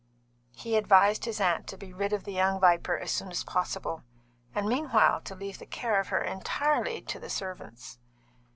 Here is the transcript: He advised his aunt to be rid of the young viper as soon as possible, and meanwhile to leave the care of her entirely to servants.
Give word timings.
He 0.55 0.77
advised 0.77 1.25
his 1.25 1.39
aunt 1.39 1.67
to 1.67 1.77
be 1.77 1.93
rid 1.93 2.11
of 2.11 2.23
the 2.23 2.33
young 2.33 2.59
viper 2.59 2.97
as 2.97 3.11
soon 3.11 3.29
as 3.29 3.43
possible, 3.43 4.01
and 4.55 4.67
meanwhile 4.67 5.21
to 5.21 5.35
leave 5.35 5.59
the 5.59 5.67
care 5.67 5.99
of 5.99 6.07
her 6.07 6.23
entirely 6.23 7.03
to 7.03 7.29
servants. 7.29 7.99